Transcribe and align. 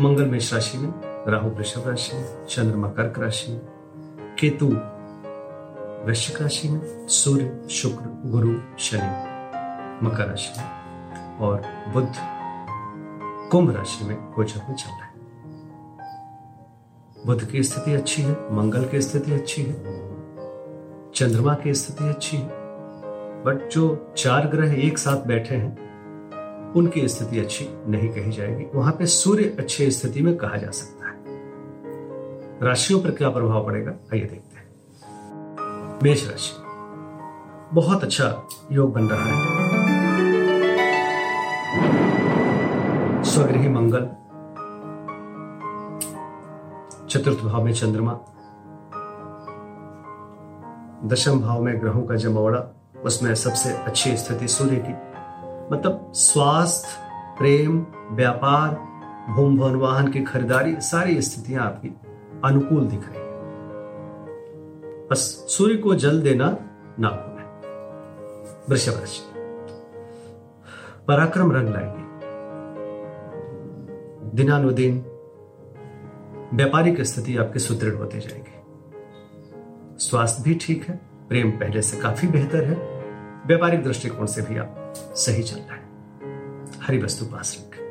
मंगल 0.00 0.24
मेष 0.24 0.54
राशि 0.54 0.78
में, 0.78 0.92
राहु 1.28 1.50
वृषभ 1.50 1.88
राशि 1.88 2.16
में, 2.16 2.46
चंद्रमा 2.46 2.88
कर्क 2.88 3.18
राशि 3.18 3.52
में, 3.52 3.60
केतु 4.38 4.66
वृश्चिक 6.06 6.42
राशि 6.42 6.68
में, 6.68 7.08
सूर्य, 7.08 7.68
शुक्र, 7.70 8.30
गुरु, 8.30 8.54
शनि 8.78 10.06
मकर 10.06 10.26
राशि 10.26 10.60
में 10.60 11.38
और 11.38 11.62
बुद्ध 11.92 12.12
कुंभ 13.50 13.76
राशि 13.76 14.04
में 14.04 14.32
गोचर 14.32 14.60
में 14.68 14.76
चल 14.76 14.90
रहा 14.90 15.04
है। 15.04 15.14
बुद्ध 17.26 17.44
की 17.44 17.62
स्थिति 17.62 17.94
अच्छी 17.94 18.22
है, 18.22 18.54
मंगल 18.54 18.84
की 18.84 19.00
स्थिति 19.00 19.32
अच्छी 19.32 19.62
है, 19.62 19.74
चंद्रमा 21.14 21.54
की 21.54 21.74
स्थिति 21.74 22.08
अच्छी 22.08 22.36
है, 22.36 22.48
बट 23.44 23.68
जो 23.72 24.14
चार 24.16 24.46
ग्रह 24.46 24.74
एक 24.74 24.98
साथ 24.98 25.26
बैठे 25.26 25.54
हैं 25.54 25.83
उनकी 26.76 27.08
स्थिति 27.08 27.38
अच्छी 27.38 27.68
नहीं 27.86 28.08
कही 28.08 28.32
जाएगी। 28.32 28.66
वहाँ 28.74 28.92
पे 28.92 29.06
सूर्य 29.06 29.56
अच्छी 29.58 29.90
स्थिति 29.90 30.22
में 30.22 30.36
कहा 30.36 30.56
जा 30.56 30.70
सकता 30.70 31.08
है। 31.08 31.14
राशियों 32.62 33.00
पर 33.00 33.10
क्या 33.10 33.30
प्रभाव 33.30 33.66
पड़ेगा? 33.66 33.90
आइए 33.90 34.24
देखते 34.24 34.56
हैं। 34.56 34.64
मेष 36.02 36.30
राशि। 36.30 36.52
बहुत 37.72 38.04
अच्छा 38.04 38.48
योग 38.72 38.92
बन 38.92 39.08
रहा 39.08 39.24
है। 39.24 39.64
स्वगृही 43.24 43.68
मंगल। 43.68 44.10
चतुर्थ 47.08 47.38
भाव 47.38 47.64
में 47.64 47.72
चंद्रमा। 47.72 48.12
दशम 51.04 51.40
भाव 51.40 51.62
में 51.62 51.80
ग्रहों 51.80 52.02
का 52.02 52.14
जमौड़ा 52.14 52.76
उसमें 53.04 53.34
सबसे 53.34 53.72
अच्छी 53.72 54.16
स्थिति 54.16 54.48
सूर्य 54.48 54.76
की। 54.76 55.13
मतलब 55.72 56.12
स्वास्थ्य, 56.14 56.88
प्रेम, 57.38 57.86
व्यापार 58.10 58.94
भूम 59.32 59.58
भवन 59.58 59.74
वाहन 59.74 60.08
की 60.08 60.22
खरीदारी, 60.22 60.80
सारी 60.80 61.22
स्थितियाँ 61.22 61.64
आपकी 61.64 61.88
अनुकूल 62.44 62.86
दिख 62.86 63.08
रही 63.08 63.18
है। 63.18 63.24
बस 65.08 65.46
सूर्य 65.48 65.76
को 65.76 65.94
जल 65.94 66.22
देना 66.22 66.58
ना 67.00 67.08
भूलें। 67.10 67.44
वृषभ 68.70 68.92
राशि। 68.92 69.34
पराक्रम 71.08 71.52
रंग 71.52 71.68
लाएँगे। 71.68 72.04
दिनानुदिन 74.36 75.04
व्यापारिक 76.54 77.00
स्थिति 77.00 77.36
आपकी 77.36 77.58
सुदृढ़ 77.58 77.94
होती 77.94 78.20
जाएगी। 78.20 78.54
स्वास्थ्य 79.98 80.42
भी 80.42 80.54
ठीक 80.54 80.84
है, 80.84 81.00
प्रेम 81.28 81.50
पहले 81.50 81.82
से 81.82 81.96
काफ़ी 81.96 82.28
बेहतर 82.28 82.64
है। 82.64 82.74
व्यापारिक 83.46 83.84
दृष्टिकोण 83.84 84.26
से 84.26 84.42
भी 84.42 84.58
आप 84.58 84.80
सही 84.96 85.42
चल 85.42 85.56
रहा 85.56 85.74
है। 85.74 85.84
हरी 86.82 86.98
वस्तु 86.98 87.24
पास 87.24 87.56
रखें। 87.60 87.84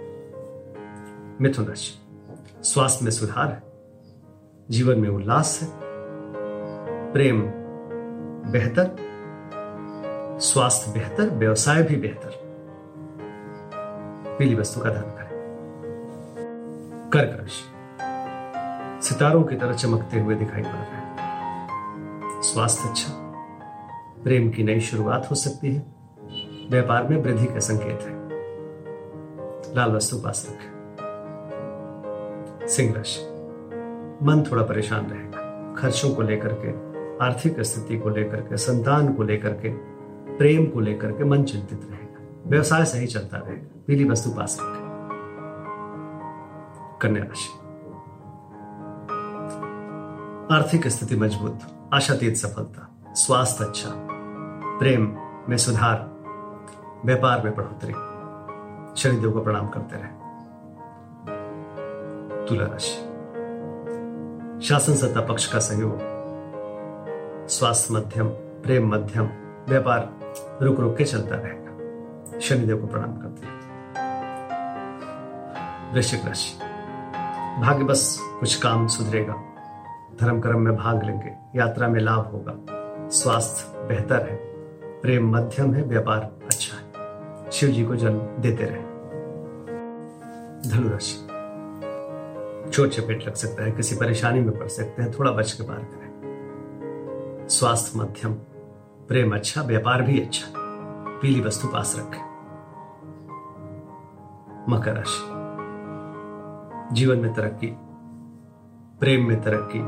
मिथुन 1.42 1.66
राशि, 1.66 2.00
स्वास्थ्य 2.64 3.06
में 3.06 3.12
सुधार 3.12 3.48
है, 3.48 3.64
जीवन 4.70 5.00
में 5.00 5.10
उल्लास 5.10 5.60
है, 5.62 5.70
प्रेम 7.12 7.42
बेहतर, 8.52 8.96
स्वास्थ्य 10.40 10.92
बेहतर, 10.92 11.30
व्यवसाय 11.30 11.84
भी 11.84 11.96
बेहतर। 11.96 12.44
पीली 14.40 14.56
वस्तु 14.56 14.82
का 14.82 14.90
दान 14.90 15.04
करें। 15.04 15.34
कर्क 17.14 17.40
राशि, 17.40 17.74
सितारों 19.08 19.44
की 19.44 19.56
तरह 19.56 19.74
चमकते 19.74 20.20
हुए 20.20 20.36
दिखाई 20.36 20.62
पड़ 20.62 20.68
रहे 20.68 20.78
हैं। 20.78 21.04
स्वास्थ्य 22.42 22.90
अच्छा 22.90 23.14
प्रेम 24.24 24.50
की 24.50 24.64
नई 24.64 24.80
शुरुआत 24.80 25.28
हो 25.32 25.36
सकती 25.36 25.76
है। 25.76 25.93
व्यापार 26.74 27.08
में 27.08 27.24
वृद्धि 27.24 27.46
का 27.46 27.60
संकेत 27.60 28.02
है। 28.02 28.30
लाल 29.76 29.92
वस्तु 29.92 30.18
पास 30.18 30.48
रखें 30.50 30.74
सिंह 32.68 32.94
राशि। 32.94 33.22
मन 34.24 34.44
थोड़ा 34.52 34.64
परेशान 34.64 35.06
रहेगा। 35.06 35.74
खर्चों 35.78 36.16
को 36.16 36.22
लेकर 36.22 36.54
के, 36.54 36.70
आर्थिक 37.26 37.62
स्थिति 37.62 37.98
को 37.98 38.10
लेकर 38.10 38.42
के, 38.42 38.58
संतान 38.58 39.14
को 39.14 39.24
लेकर 39.24 39.50
के, 39.50 39.70
प्रेम 40.38 40.66
को 40.66 40.80
लेकर 40.80 41.12
के 41.12 41.24
मन 41.24 41.44
चिंतित 41.44 41.82
रहेगा। 41.90 42.44
व्यवसाय 42.46 42.86
सही 42.86 43.08
चलता 43.08 43.38
रहेगा। 43.38 43.84
पीली 43.88 44.10
वस्तु 44.10 44.30
पास 44.30 44.58
रखें 44.62 44.94
कन्या 47.02 47.24
राशि। 47.24 47.60
आर्थिक 50.56 50.88
स्थिति 50.88 51.16
मज़बूत। 51.16 51.60
आशातीत 51.94 52.36
सफलता। 52.36 53.14
स्वास्थ्य 53.14 53.66
अच्छा। 53.66 53.90
प्रेम 54.80 55.16
में 55.50 55.58
सुधार। 55.58 56.13
व्यापार 57.06 57.42
में 57.44 57.56
बढ़ोतरी 57.56 57.94
शनिदेव 59.02 59.32
को 59.32 59.42
प्रणाम 59.42 59.68
करते 59.68 59.96
रहे। 59.96 60.24
तुला 62.46 62.66
राशि। 62.66 63.10
शासन 64.68 64.94
सत्ता 64.94 65.22
पक्ष 65.22 65.54
का 65.54 65.60
सहयोग। 65.60 65.98
स्वास्थ्य 67.48 67.94
मध्यम, 67.94 68.28
प्रेम 68.30 68.96
मध्यम, 68.96 69.30
व्यापार 69.70 70.14
रुक 70.62 70.80
रुक 70.80 70.98
के 70.98 71.04
चलता 71.04 71.36
रहेगा। 71.36 71.64
शनिदेव 72.40 72.78
को 72.78 72.88
प्रणाम 72.88 73.14
करते 73.14 73.46
हैं 73.46 73.64
वृश्चिक 75.94 76.26
राशि। 76.26 76.58
भाग्य 77.62 77.84
बस 77.84 78.20
कुछ 78.22 78.56
काम 78.56 78.88
सुधरेगा। 78.88 79.34
धर्म 80.22 80.42
कर्म 80.42 80.60
में 80.60 80.76
भाग 80.76 81.04
लेंगे। 81.04 81.60
यात्रा 81.60 81.88
में 81.88 82.00
लाभ 82.00 82.26
होगा। 82.26 82.54
स्वास्थ्य 83.10 83.88
बेहतर 83.88 84.30
है। 84.30 84.54
प्रेम 85.02 85.36
मध्यम 85.36 85.74
है, 85.74 85.84
व्यापार 85.84 86.20
अच्छा 86.22 86.63
शिव 87.54 87.70
जी 87.70 87.86
को 87.86 87.96
जन्म 87.96 88.20
देते 88.20 88.64
रहे। 88.64 88.82
धनुराशि। 90.70 91.34
चोट 92.72 92.90
चपेट 92.90 93.28
लग 93.28 93.34
सकता 93.34 93.64
है, 93.64 93.72
किसी 93.72 93.96
परेशानी 93.96 94.40
में 94.40 94.60
पड़ 94.60 94.68
सकते 94.68 95.02
हैं, 95.02 95.12
थोड़ा 95.12 95.32
बच 95.32 95.52
के 95.52 95.64
पार 95.64 95.78
करें। 95.78 96.14
स्वास्थ्य 97.50 98.00
मध्यम, 98.00 98.34
प्रेम 99.08 99.36
अच्छा 99.36 99.62
व्यापार 99.62 100.02
भी 100.02 100.22
अच्छा। 100.22 100.54
पीली 101.22 101.42
वस्तु 101.42 101.68
पास 101.68 101.96
रखें। 102.00 102.34
मकर 104.70 104.94
राशि। 104.94 105.44
जीवन 106.96 107.18
में 107.18 107.34
तरक्की, 107.34 107.78
प्रेम 109.00 109.28
में 109.28 109.42
तरक्की, 109.42 109.80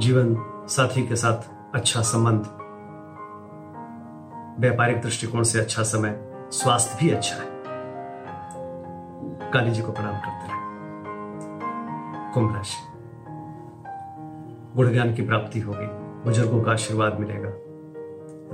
जीवन 0.00 0.36
साथी 0.68 1.06
के 1.06 1.16
साथ 1.16 1.50
अच्छा 1.74 2.02
संबंध। 2.02 2.67
व्यापारिक 4.58 5.00
दृष्टिकोण 5.00 5.42
से 5.42 5.60
अच्छा 5.60 5.82
समय, 5.82 6.20
स्वास्थ्य 6.50 6.98
भी 7.00 7.10
अच्छा 7.10 7.36
है। 7.36 7.50
काली 9.50 9.70
जी 9.70 9.82
को 9.82 9.92
प्रणाम 9.92 10.16
करते 10.16 10.48
रहे। 10.48 10.58
कुंभ 12.34 12.56
राशि। 12.56 12.92
गुण 14.76 14.92
ज्ञान 14.92 15.14
की 15.14 15.22
प्राप्ति 15.22 15.60
होगी। 15.60 15.86
बुज़ुर्गों 16.24 16.62
का 16.62 16.72
आशीर्वाद 16.72 17.20
मिलेगा। 17.20 17.48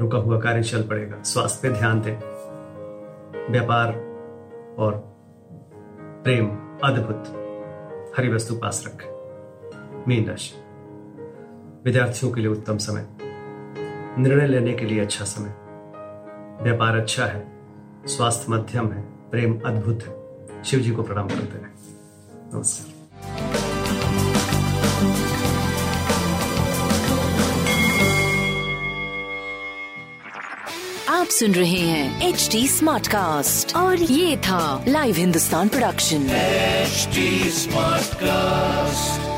रुका 0.01 0.19
हुआ 0.19 0.41
कार्य 0.41 0.62
चल 0.62 0.83
पड़ेगा। 0.83 1.23
स्वास्थ्य 1.23 1.69
पे 1.69 1.79
ध्यान 1.79 2.01
दें। 2.01 2.17
व्यापार 3.53 3.89
और 4.79 5.17
प्रेम 6.25 6.47
अद्भुत। 6.85 7.25
हरी 8.19 8.29
वस्तु 8.29 8.55
पास 8.55 8.85
रखें। 8.87 9.15
मीन 10.09 10.27
राशि। 10.27 10.55
विद्यार्थियों 11.85 12.33
के 12.33 12.41
लिए 12.41 12.51
उत्तम 12.51 12.77
समय। 12.77 13.06
निर्णय 14.19 14.47
लेने 14.47 14.73
के 14.73 14.87
लिए 14.87 15.01
अच्छा 15.01 15.25
समय। 15.25 15.64
व्यापार 16.62 16.97
अच्छा 16.97 17.27
है 17.27 17.47
स्वास्थ्य 18.06 18.53
मध्यम 18.53 18.93
है 18.93 19.03
प्रेम 19.03 19.61
अद्भुत 19.67 20.03
है। 20.03 20.62
शिव 20.65 20.81
जी 20.81 20.91
को 20.91 21.03
प्रणाम 21.03 21.29
करते 21.29 21.59
हैं। 21.59 21.75
नमस्कार। 22.55 22.95
आप 31.09 31.27
सुन 31.27 31.53
रहे 31.53 31.79
हैं 31.79 32.29
एच 32.29 32.49
डी 32.53 32.69
स्मार्ट 32.69 33.06
कास्ट 33.06 33.77
और 33.77 33.97
ये 33.97 34.37
था 34.37 34.85
live 34.89 35.15
Hindustan 35.17 35.69
production 35.69 36.29
smart 37.51 38.15
cast 38.15 39.34